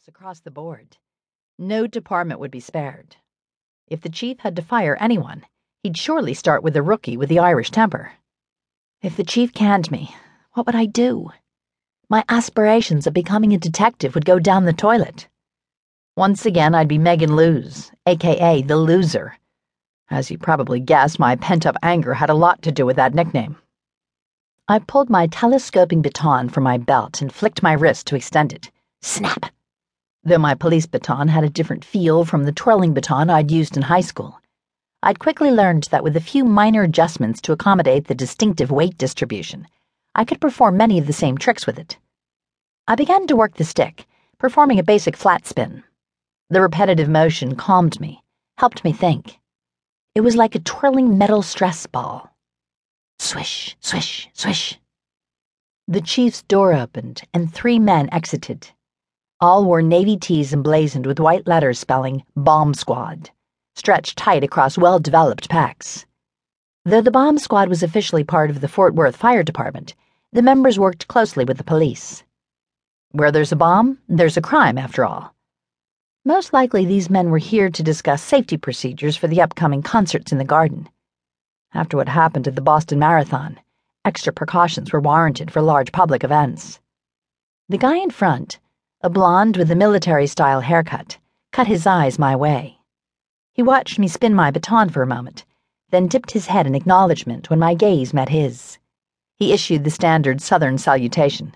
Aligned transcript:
layoffs 0.00 0.08
across 0.08 0.40
the 0.40 0.50
board. 0.50 0.96
No 1.58 1.86
department 1.86 2.40
would 2.40 2.50
be 2.50 2.60
spared. 2.60 3.16
If 3.88 4.00
the 4.00 4.08
chief 4.08 4.40
had 4.40 4.56
to 4.56 4.62
fire 4.62 4.96
anyone, 4.98 5.44
he'd 5.82 5.96
surely 5.96 6.32
start 6.32 6.62
with 6.62 6.74
the 6.74 6.82
rookie 6.82 7.16
with 7.16 7.28
the 7.28 7.38
Irish 7.38 7.70
temper. 7.70 8.12
If 9.02 9.16
the 9.16 9.24
chief 9.24 9.52
canned 9.52 9.90
me, 9.90 10.14
what 10.52 10.66
would 10.66 10.74
I 10.74 10.86
do? 10.86 11.30
My 12.08 12.24
aspirations 12.28 13.06
of 13.06 13.12
becoming 13.12 13.52
a 13.52 13.58
detective 13.58 14.14
would 14.14 14.24
go 14.24 14.38
down 14.38 14.64
the 14.64 14.72
toilet. 14.72 15.28
Once 16.16 16.46
again, 16.46 16.74
I'd 16.74 16.88
be 16.88 16.98
Megan 16.98 17.36
Luz, 17.36 17.92
aka 18.06 18.62
the 18.62 18.76
loser. 18.76 19.36
As 20.08 20.30
you 20.30 20.38
probably 20.38 20.80
guessed, 20.80 21.18
my 21.18 21.36
pent 21.36 21.66
up 21.66 21.76
anger 21.82 22.14
had 22.14 22.30
a 22.30 22.34
lot 22.34 22.62
to 22.62 22.72
do 22.72 22.86
with 22.86 22.96
that 22.96 23.14
nickname. 23.14 23.56
I 24.66 24.78
pulled 24.78 25.10
my 25.10 25.26
telescoping 25.26 26.02
baton 26.02 26.48
from 26.48 26.64
my 26.64 26.78
belt 26.78 27.20
and 27.20 27.32
flicked 27.32 27.62
my 27.62 27.72
wrist 27.72 28.06
to 28.08 28.16
extend 28.16 28.52
it. 28.52 28.70
Snap! 29.02 29.50
Though 30.22 30.38
my 30.38 30.54
police 30.54 30.86
baton 30.86 31.28
had 31.28 31.44
a 31.44 31.48
different 31.48 31.84
feel 31.84 32.24
from 32.24 32.44
the 32.44 32.52
twirling 32.52 32.92
baton 32.92 33.30
I'd 33.30 33.50
used 33.50 33.76
in 33.76 33.82
high 33.84 34.02
school. 34.02 34.38
I'd 35.02 35.18
quickly 35.18 35.50
learned 35.50 35.84
that 35.84 36.04
with 36.04 36.14
a 36.14 36.20
few 36.20 36.44
minor 36.44 36.82
adjustments 36.82 37.40
to 37.42 37.52
accommodate 37.52 38.06
the 38.06 38.14
distinctive 38.14 38.70
weight 38.70 38.98
distribution, 38.98 39.66
I 40.14 40.26
could 40.26 40.40
perform 40.40 40.76
many 40.76 40.98
of 40.98 41.06
the 41.06 41.14
same 41.14 41.38
tricks 41.38 41.66
with 41.66 41.78
it. 41.78 41.98
I 42.86 42.96
began 42.96 43.26
to 43.28 43.36
work 43.36 43.54
the 43.54 43.64
stick, 43.64 44.06
performing 44.36 44.78
a 44.78 44.82
basic 44.82 45.16
flat 45.16 45.46
spin. 45.46 45.84
The 46.50 46.60
repetitive 46.60 47.08
motion 47.08 47.56
calmed 47.56 47.98
me, 47.98 48.22
helped 48.58 48.84
me 48.84 48.92
think. 48.92 49.38
It 50.14 50.20
was 50.20 50.36
like 50.36 50.54
a 50.54 50.60
twirling 50.60 51.16
metal 51.16 51.40
stress 51.42 51.86
ball. 51.86 52.30
Swish, 53.18 53.76
swish, 53.80 54.28
swish. 54.34 54.78
The 55.88 56.00
chief's 56.02 56.42
door 56.42 56.74
opened, 56.74 57.22
and 57.32 57.50
three 57.50 57.78
men 57.78 58.08
exited. 58.12 58.70
All 59.42 59.64
wore 59.64 59.80
navy 59.80 60.18
tees 60.18 60.52
emblazoned 60.52 61.06
with 61.06 61.18
white 61.18 61.46
letters 61.46 61.78
spelling 61.78 62.24
Bomb 62.36 62.74
Squad, 62.74 63.30
stretched 63.74 64.18
tight 64.18 64.44
across 64.44 64.76
well 64.76 64.98
developed 64.98 65.48
packs. 65.48 66.04
Though 66.84 67.00
the 67.00 67.10
Bomb 67.10 67.38
Squad 67.38 67.70
was 67.70 67.82
officially 67.82 68.22
part 68.22 68.50
of 68.50 68.60
the 68.60 68.68
Fort 68.68 68.94
Worth 68.94 69.16
Fire 69.16 69.42
Department, 69.42 69.94
the 70.30 70.42
members 70.42 70.78
worked 70.78 71.08
closely 71.08 71.46
with 71.46 71.56
the 71.56 71.64
police. 71.64 72.22
Where 73.12 73.32
there's 73.32 73.50
a 73.50 73.56
bomb, 73.56 73.98
there's 74.06 74.36
a 74.36 74.42
crime, 74.42 74.76
after 74.76 75.06
all. 75.06 75.34
Most 76.22 76.52
likely, 76.52 76.84
these 76.84 77.08
men 77.08 77.30
were 77.30 77.38
here 77.38 77.70
to 77.70 77.82
discuss 77.82 78.20
safety 78.22 78.58
procedures 78.58 79.16
for 79.16 79.26
the 79.26 79.40
upcoming 79.40 79.80
concerts 79.80 80.32
in 80.32 80.36
the 80.38 80.44
garden. 80.44 80.86
After 81.72 81.96
what 81.96 82.10
happened 82.10 82.46
at 82.46 82.56
the 82.56 82.60
Boston 82.60 82.98
Marathon, 82.98 83.58
extra 84.04 84.34
precautions 84.34 84.92
were 84.92 85.00
warranted 85.00 85.50
for 85.50 85.62
large 85.62 85.92
public 85.92 86.24
events. 86.24 86.78
The 87.70 87.78
guy 87.78 87.96
in 87.96 88.10
front, 88.10 88.58
a 89.02 89.10
blonde 89.10 89.56
with 89.56 89.70
a 89.70 89.74
military 89.74 90.26
style 90.26 90.60
haircut, 90.60 91.18
cut 91.52 91.66
his 91.66 91.86
eyes 91.86 92.18
my 92.18 92.36
way. 92.36 92.78
He 93.52 93.62
watched 93.62 93.98
me 93.98 94.08
spin 94.08 94.34
my 94.34 94.50
baton 94.50 94.88
for 94.88 95.02
a 95.02 95.06
moment, 95.06 95.44
then 95.90 96.06
dipped 96.06 96.32
his 96.32 96.46
head 96.46 96.66
in 96.66 96.74
acknowledgement 96.74 97.50
when 97.50 97.58
my 97.58 97.74
gaze 97.74 98.14
met 98.14 98.28
his. 98.28 98.78
He 99.36 99.52
issued 99.52 99.84
the 99.84 99.90
standard 99.90 100.40
Southern 100.40 100.78
salutation 100.78 101.54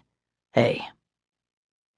Hey. 0.53 0.87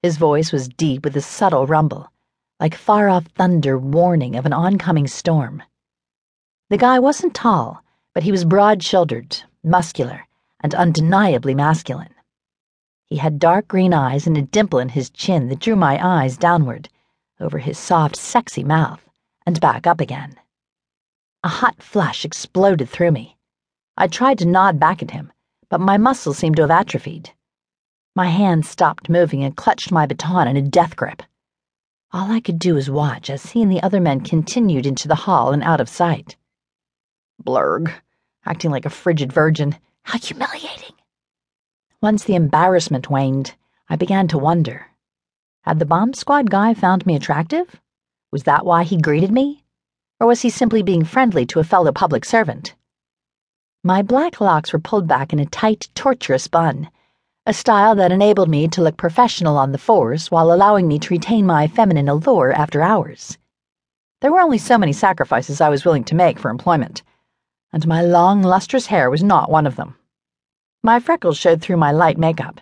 His 0.01 0.17
voice 0.17 0.51
was 0.51 0.67
deep 0.67 1.03
with 1.03 1.15
a 1.15 1.21
subtle 1.21 1.65
rumble, 1.65 2.11
like 2.59 2.75
far 2.75 3.09
off 3.09 3.25
thunder 3.25 3.77
warning 3.77 4.35
of 4.35 4.45
an 4.45 4.53
oncoming 4.53 5.07
storm. 5.07 5.63
The 6.69 6.77
guy 6.77 6.99
wasn't 6.99 7.33
tall 7.33 7.83
but 8.17 8.23
he 8.23 8.31
was 8.31 8.45
broad 8.45 8.81
shouldered, 8.81 9.43
muscular, 9.63 10.25
and 10.61 10.73
undeniably 10.73 11.53
masculine. 11.53 12.15
He 13.09 13.17
had 13.17 13.39
dark 13.39 13.69
green 13.69 13.93
eyes 13.93 14.27
and 14.27 14.37
a 14.37 14.41
dimple 14.41 14.79
in 14.79 14.89
his 14.89 15.09
chin 15.09 15.47
that 15.47 15.59
drew 15.59 15.77
my 15.77 15.97
eyes 16.05 16.35
downward, 16.37 16.89
over 17.39 17.59
his 17.59 17.77
soft, 17.77 18.17
sexy 18.17 18.63
mouth, 18.63 19.07
and 19.45 19.61
back 19.61 19.87
up 19.87 20.01
again. 20.01 20.37
A 21.41 21.47
hot 21.47 21.81
flush 21.81 22.25
exploded 22.25 22.89
through 22.89 23.11
me. 23.11 23.37
I 23.95 24.07
tried 24.07 24.39
to 24.39 24.45
nod 24.45 24.79
back 24.79 25.01
at 25.01 25.11
him, 25.11 25.31
but 25.69 25.79
my 25.79 25.97
muscles 25.97 26.37
seemed 26.37 26.57
to 26.57 26.63
have 26.63 26.71
atrophied. 26.71 27.31
My 28.13 28.27
hands 28.27 28.67
stopped 28.67 29.09
moving 29.09 29.41
and 29.43 29.55
clutched 29.55 29.91
my 29.91 30.05
baton 30.05 30.47
in 30.47 30.57
a 30.57 30.61
death 30.61 30.95
grip. 30.97 31.23
All 32.11 32.31
I 32.31 32.41
could 32.41 32.59
do 32.59 32.73
was 32.73 32.89
watch 32.89 33.29
as 33.29 33.51
he 33.51 33.61
and 33.61 33.71
the 33.71 33.83
other 33.83 34.01
men 34.01 34.21
continued 34.21 34.85
into 34.85 35.07
the 35.07 35.15
hall 35.15 35.53
and 35.53 35.63
out 35.63 35.79
of 35.79 35.87
sight. 35.87 36.35
Blurg, 37.41 37.93
acting 38.45 38.71
like 38.71 38.85
a 38.85 38.89
frigid 38.89 39.31
virgin. 39.31 39.77
How 40.03 40.17
humiliating. 40.17 40.86
Once 42.01 42.23
the 42.23 42.35
embarrassment 42.35 43.09
waned, 43.09 43.55
I 43.89 43.95
began 43.95 44.27
to 44.27 44.37
wonder 44.37 44.87
had 45.63 45.79
the 45.79 45.85
bomb 45.85 46.13
squad 46.13 46.49
guy 46.49 46.73
found 46.73 47.05
me 47.05 47.15
attractive? 47.15 47.81
Was 48.31 48.43
that 48.43 48.65
why 48.65 48.83
he 48.83 48.97
greeted 48.97 49.31
me? 49.31 49.65
Or 50.19 50.27
was 50.27 50.41
he 50.41 50.49
simply 50.49 50.81
being 50.81 51.03
friendly 51.03 51.45
to 51.47 51.59
a 51.59 51.63
fellow 51.63 51.91
public 51.91 52.23
servant? 52.23 52.73
My 53.83 54.01
black 54.01 54.39
locks 54.39 54.71
were 54.71 54.79
pulled 54.79 55.07
back 55.07 55.33
in 55.33 55.39
a 55.39 55.45
tight, 55.45 55.89
tortuous 55.93 56.47
bun, 56.47 56.89
a 57.45 57.53
style 57.53 57.95
that 57.95 58.13
enabled 58.13 58.49
me 58.49 58.67
to 58.69 58.81
look 58.81 58.95
professional 58.95 59.57
on 59.57 59.71
the 59.71 59.77
force 59.77 60.31
while 60.31 60.53
allowing 60.53 60.87
me 60.87 60.99
to 60.99 61.13
retain 61.13 61.45
my 61.45 61.67
feminine 61.67 62.07
allure 62.07 62.53
after 62.53 62.81
hours. 62.81 63.37
There 64.21 64.31
were 64.31 64.41
only 64.41 64.57
so 64.57 64.77
many 64.77 64.93
sacrifices 64.93 65.59
I 65.59 65.69
was 65.69 65.83
willing 65.83 66.05
to 66.05 66.15
make 66.15 66.39
for 66.39 66.49
employment 66.49 67.03
and 67.73 67.85
my 67.85 68.01
long, 68.01 68.41
lustrous 68.41 68.87
hair 68.87 69.09
was 69.09 69.21
not 69.21 69.51
one 69.51 69.67
of 69.67 69.75
them. 69.75 69.95
My 70.87 71.01
freckles 71.01 71.37
showed 71.37 71.61
through 71.61 71.75
my 71.75 71.91
light 71.91 72.17
makeup. 72.17 72.61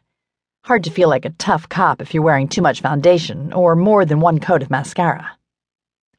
Hard 0.64 0.84
to 0.86 0.90
feel 0.90 1.10
like 1.10 1.26
a 1.26 1.38
tough 1.38 1.70
cop 1.70 2.02
if 2.02 2.12
you're 2.12 2.24
wearing 2.24 2.48
too 2.48 2.64
much 2.64 2.82
foundation 2.82 3.54
or 3.54 3.76
more 3.76 4.04
than 4.04 4.20
one 4.20 4.40
coat 4.40 4.64
of 4.64 4.72
mascara. 4.72 5.38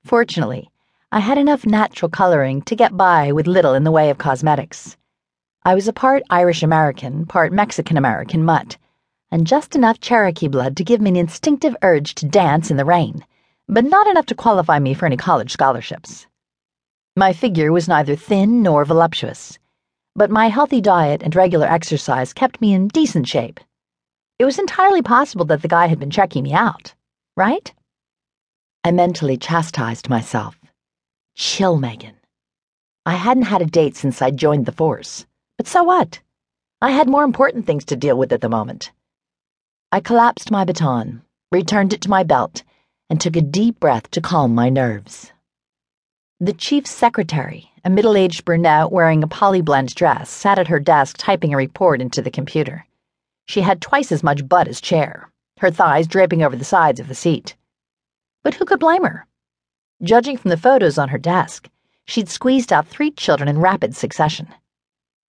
Fortunately, 0.04 0.70
I 1.10 1.18
had 1.18 1.36
enough 1.36 1.66
natural 1.66 2.08
coloring 2.08 2.62
to 2.62 2.76
get 2.76 2.96
by 2.96 3.32
with 3.32 3.48
little 3.48 3.74
in 3.74 3.82
the 3.82 3.90
way 3.90 4.08
of 4.08 4.18
cosmetics. 4.18 4.96
I 5.64 5.74
was 5.74 5.88
a 5.88 5.92
part 5.92 6.22
Irish 6.30 6.62
American, 6.62 7.26
part 7.26 7.52
Mexican 7.52 7.96
American 7.96 8.44
mutt, 8.44 8.78
and 9.32 9.44
just 9.44 9.74
enough 9.74 9.98
Cherokee 9.98 10.46
blood 10.46 10.76
to 10.76 10.84
give 10.84 11.00
me 11.00 11.10
an 11.10 11.16
instinctive 11.16 11.74
urge 11.82 12.14
to 12.14 12.26
dance 12.26 12.70
in 12.70 12.76
the 12.76 12.84
rain, 12.84 13.26
but 13.68 13.84
not 13.84 14.06
enough 14.06 14.26
to 14.26 14.36
qualify 14.36 14.78
me 14.78 14.94
for 14.94 15.06
any 15.06 15.16
college 15.16 15.50
scholarships. 15.50 16.28
My 17.16 17.32
figure 17.32 17.72
was 17.72 17.88
neither 17.88 18.14
thin 18.14 18.62
nor 18.62 18.84
voluptuous, 18.84 19.58
but 20.16 20.30
my 20.30 20.48
healthy 20.48 20.80
diet 20.80 21.22
and 21.22 21.36
regular 21.36 21.66
exercise 21.66 22.32
kept 22.32 22.60
me 22.60 22.72
in 22.72 22.88
decent 22.88 23.28
shape. 23.28 23.60
It 24.38 24.46
was 24.46 24.58
entirely 24.58 25.02
possible 25.02 25.44
that 25.46 25.60
the 25.60 25.68
guy 25.68 25.86
had 25.86 25.98
been 25.98 26.10
checking 26.10 26.42
me 26.42 26.54
out, 26.54 26.94
right? 27.36 27.72
I 28.82 28.92
mentally 28.92 29.36
chastised 29.36 30.08
myself. 30.08 30.58
Chill, 31.34 31.76
Megan. 31.76 32.16
I 33.04 33.14
hadn't 33.14 33.44
had 33.44 33.60
a 33.60 33.66
date 33.66 33.94
since 33.94 34.22
I 34.22 34.30
joined 34.30 34.64
the 34.64 34.72
force, 34.72 35.26
but 35.58 35.66
so 35.66 35.84
what? 35.84 36.20
I 36.80 36.90
had 36.90 37.08
more 37.08 37.24
important 37.24 37.66
things 37.66 37.84
to 37.86 37.96
deal 37.96 38.16
with 38.16 38.32
at 38.32 38.40
the 38.40 38.48
moment. 38.48 38.92
I 39.92 40.00
collapsed 40.00 40.50
my 40.50 40.64
baton, 40.64 41.22
returned 41.52 41.92
it 41.92 42.00
to 42.02 42.10
my 42.10 42.22
belt, 42.22 42.62
and 43.10 43.20
took 43.20 43.36
a 43.36 43.42
deep 43.42 43.78
breath 43.78 44.10
to 44.12 44.20
calm 44.20 44.54
my 44.54 44.70
nerves. 44.70 45.32
The 46.38 46.52
chief's 46.52 46.90
secretary, 46.90 47.72
a 47.82 47.88
middle 47.88 48.14
aged 48.14 48.44
brunette 48.44 48.92
wearing 48.92 49.22
a 49.22 49.26
polyblend 49.26 49.94
dress, 49.94 50.28
sat 50.28 50.58
at 50.58 50.68
her 50.68 50.78
desk 50.78 51.16
typing 51.18 51.54
a 51.54 51.56
report 51.56 52.02
into 52.02 52.20
the 52.20 52.30
computer. 52.30 52.84
She 53.46 53.62
had 53.62 53.80
twice 53.80 54.12
as 54.12 54.22
much 54.22 54.46
butt 54.46 54.68
as 54.68 54.82
chair, 54.82 55.30
her 55.60 55.70
thighs 55.70 56.06
draping 56.06 56.42
over 56.42 56.54
the 56.54 56.62
sides 56.62 57.00
of 57.00 57.08
the 57.08 57.14
seat. 57.14 57.56
But 58.42 58.52
who 58.52 58.66
could 58.66 58.80
blame 58.80 59.04
her? 59.04 59.26
Judging 60.02 60.36
from 60.36 60.50
the 60.50 60.58
photos 60.58 60.98
on 60.98 61.08
her 61.08 61.16
desk, 61.16 61.70
she'd 62.04 62.28
squeezed 62.28 62.70
out 62.70 62.86
three 62.86 63.12
children 63.12 63.48
in 63.48 63.58
rapid 63.58 63.96
succession. 63.96 64.48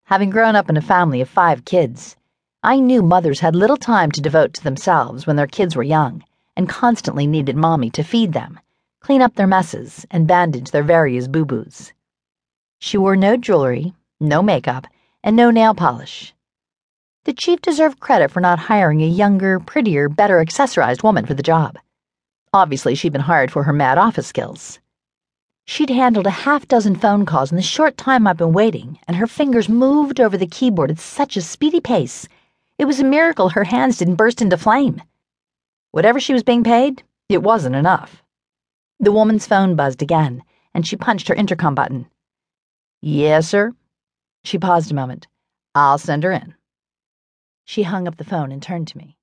Having 0.07 0.31
grown 0.31 0.57
up 0.57 0.69
in 0.69 0.77
a 0.77 0.83
family 0.83 1.21
of 1.21 1.29
five 1.29 1.65
kids, 1.65 2.17
I 2.65 2.81
knew 2.81 3.01
mothers 3.01 3.39
had 3.39 3.55
little 3.55 3.77
time 3.77 4.11
to 4.11 4.21
devote 4.21 4.55
to 4.55 4.65
themselves 4.65 5.25
when 5.25 5.37
their 5.37 5.47
kids 5.47 5.77
were 5.77 5.85
young 5.85 6.25
and 6.57 6.69
constantly 6.69 7.29
needed 7.29 7.57
mommy 7.57 7.91
to 7.91 8.03
feed 8.03 8.33
them 8.33 8.59
clean 9.07 9.23
up 9.23 9.37
their 9.37 9.47
messes, 9.47 10.05
and 10.11 10.27
bandage 10.27 10.73
their 10.73 10.83
various 10.83 11.29
boo 11.29 11.45
boos. 11.45 11.93
She 12.81 12.99
wore 12.99 13.15
no 13.15 13.37
jewelry, 13.37 13.95
no 14.19 14.43
makeup, 14.43 14.85
and 15.23 15.37
no 15.37 15.53
nail 15.53 15.75
polish. 15.77 16.35
The 17.25 17.33
chief 17.33 17.63
deserved 17.63 18.01
credit 18.01 18.33
for 18.33 18.41
not 18.41 18.59
hiring 18.59 19.01
a 19.03 19.07
younger, 19.07 19.61
prettier, 19.61 20.09
better 20.09 20.45
accessorized 20.45 21.05
woman 21.05 21.25
for 21.25 21.35
the 21.35 21.45
job. 21.45 21.79
Obviously, 22.53 22.97
she'd 22.97 23.13
been 23.13 23.31
hired 23.31 23.53
for 23.53 23.63
her 23.63 23.73
mad 23.73 23.97
office 23.97 24.27
skills. 24.27 24.81
She'd 25.67 25.91
handled 25.91 26.27
a 26.27 26.43
half 26.43 26.67
dozen 26.67 26.97
phone 26.97 27.25
calls 27.27 27.53
in 27.53 27.57
the 27.57 27.63
short 27.63 27.97
time 27.97 28.27
I'd 28.27 28.39
been 28.39 28.53
waiting, 28.53 28.99
and 29.07 29.17
her 29.19 29.29
fingers 29.29 29.69
moved 29.69 30.21
over 30.21 30.37
the 30.37 30.49
keyboard 30.49 30.91
at 30.91 30.99
such 30.99 31.37
a 31.37 31.43
speedy 31.43 31.81
pace. 31.81 32.27
It 32.77 32.87
was 32.87 32.99
a 32.99 33.05
miracle 33.05 33.51
her 33.51 33.63
hands 33.63 33.99
didn't 33.99 34.17
burst 34.17 34.43
into 34.43 34.57
flame. 34.57 35.01
Whatever 35.93 36.19
she 36.19 36.33
was 36.33 36.43
being 36.43 36.65
paid, 36.65 37.05
it 37.29 37.45
wasn't 37.45 37.77
enough. 37.77 38.25
The 38.99 39.13
woman's 39.13 39.47
phone 39.47 39.77
buzzed 39.77 40.03
again, 40.03 40.43
and 40.73 40.87
she 40.87 40.97
punched 40.97 41.29
her 41.29 41.35
intercom 41.35 41.75
button. 41.75 42.09
Yes, 43.03 43.49
sir. 43.49 43.75
She 44.43 44.59
paused 44.59 44.91
a 44.91 44.95
moment. 44.95 45.27
I'll 45.75 45.99
send 45.99 46.25
her 46.25 46.33
in. 46.33 46.55
She 47.65 47.83
hung 47.83 48.09
up 48.09 48.17
the 48.17 48.25
phone 48.25 48.53
and 48.53 48.63
turned 48.63 48.89
to 48.89 48.99
me. 48.99 49.19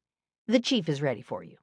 The 0.47 0.59
chief 0.59 0.87
is 0.87 1.01
ready 1.01 1.21
for 1.21 1.43
you. 1.43 1.57